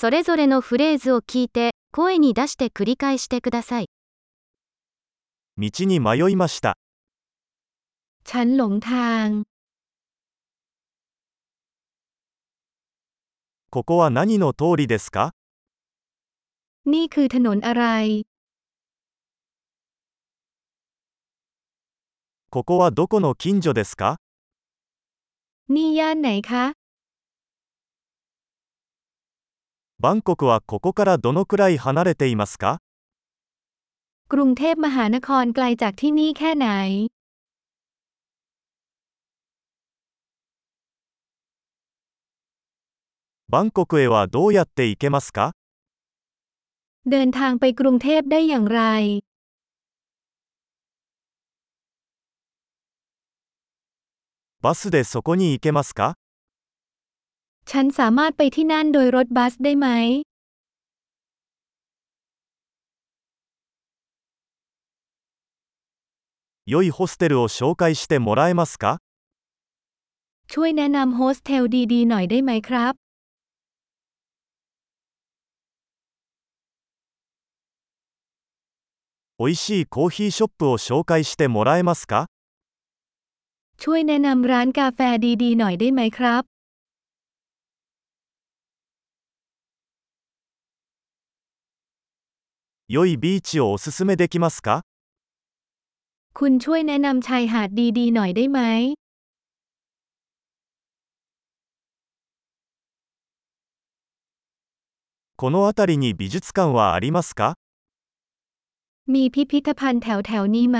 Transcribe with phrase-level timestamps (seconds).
[0.00, 3.89] それぞれのフレーズを聞いて、声に出して繰り返してください。
[5.57, 6.77] 道に迷いました。
[8.23, 9.43] ฉันหลงทาง
[13.69, 15.33] ここは何の通りですか
[16.85, 18.25] นี่คือถนนอะไร
[22.49, 24.17] ここはどこの近所ですか
[25.69, 26.73] นี่ย่านไหนคะ
[30.00, 32.80] バンコクはここからどのくらい離れていますか
[34.28, 36.68] กรุงเทพมหานครไกลจากที่นี่แค่ไหน
[43.48, 45.52] バンコクへはどうやって行けますか
[47.10, 48.82] เดินทางไปกรุงเทพได้อย่างไร
[54.60, 56.16] バスでそこに行けますか
[57.70, 59.88] ฉันสามารถไปที่นั่นโดยรถบัสได้ไหม
[66.72, 68.98] 良いホステルを紹介してもらえますか
[70.52, 72.92] ช่วยแนะนำโฮสเทลดีๆหน่อยได้ไหมครับ
[79.38, 82.26] 美味しいコーヒーショップを紹介してもらえますか
[83.82, 85.00] ช่วยแนะนำร้านกาแฟ
[85.42, 86.42] ดีๆหน่อยได้ไหมครับ
[92.90, 94.82] 良いビーチをおすすめできますか
[96.34, 98.60] คุณช่วยแนะนำชายหาดดีๆหน่อยได้ไหม
[105.36, 107.54] この辺りに美術館はありますか
[109.06, 110.78] มีพิพิธภัณฑ์แถวๆนี้ไหม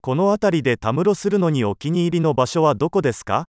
[0.00, 3.44] この辺りでたむろするのにお気に入りの場所はどこですか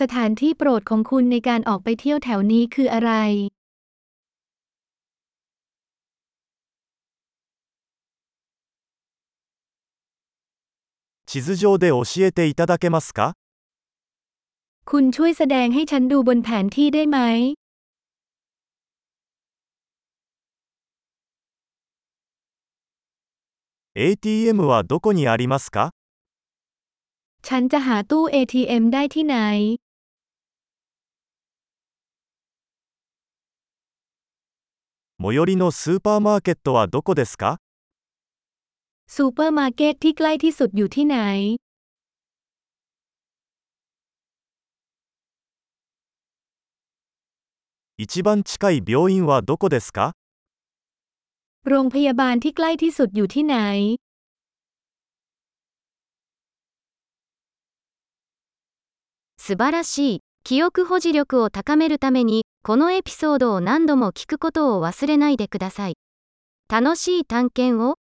[0.00, 3.12] สถานที่โปรดของคุณในการออกไปเที่ยวแถวนี้คืออะไร
[11.30, 13.18] 地図上で教えていただけますか
[14.90, 17.18] คุณช่วยแสดงให้ฉันดูบนแผนที่ได้ไหม
[23.96, 25.90] ATM はどこにありますか
[27.46, 29.36] ฉันจะหาตู้ ATM ได้ที่ไหน
[35.22, 37.58] 最寄りのスーパーマーケットはどこですか
[39.06, 41.16] ซูเปอร์มาร์เก็ตที่ใกล้ที่สุดอยู่ที่ไหน
[47.98, 50.12] 一番近い病院はどこですか
[51.66, 53.96] โรงพยาบาลที่ใกล้ที่สุดอยู่ที่ไหน
[59.36, 60.20] 素晴らしい。
[60.44, 65.99] 記憶保持力を高めるために、 このエピソードを何度も聞くことを忘れないでください。
[66.67, 67.99] 楽しい探検を。